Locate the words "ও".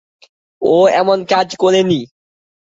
0.61-0.75